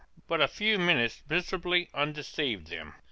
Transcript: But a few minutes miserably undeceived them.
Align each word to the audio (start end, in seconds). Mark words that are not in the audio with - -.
But 0.27 0.41
a 0.41 0.47
few 0.47 0.79
minutes 0.79 1.21
miserably 1.29 1.87
undeceived 1.93 2.71
them. 2.71 2.95